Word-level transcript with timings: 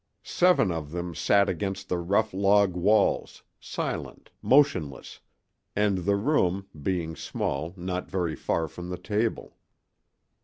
Seven 0.23 0.71
of 0.71 0.89
them 0.89 1.13
sat 1.13 1.47
against 1.47 1.87
the 1.87 1.99
rough 1.99 2.33
log 2.33 2.75
walls, 2.75 3.43
silent, 3.59 4.31
motionless, 4.41 5.19
and 5.75 5.99
the 5.99 6.15
room 6.15 6.65
being 6.81 7.15
small, 7.15 7.75
not 7.77 8.09
very 8.09 8.35
far 8.35 8.67
from 8.67 8.89
the 8.89 8.97
table. 8.97 9.57